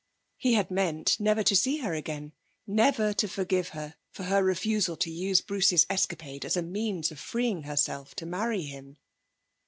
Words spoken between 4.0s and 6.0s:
for her refusal to use Bruce's